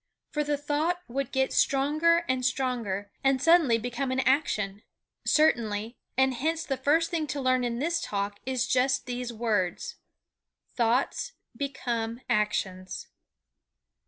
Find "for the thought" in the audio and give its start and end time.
0.31-0.99